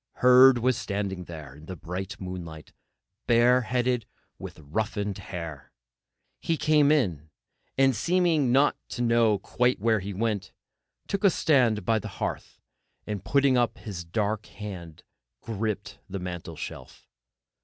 [0.13, 2.73] Herd was standing there in the bright moonlight,
[3.27, 4.07] bareheaded,
[4.39, 5.71] with roughened hair.
[6.39, 7.29] He came in,
[7.77, 10.53] and seeming not to know quite where he went,
[11.07, 12.59] took stand by the hearth,
[13.05, 15.03] and putting up his dark hand,
[15.39, 17.05] gripped the mantelshelf.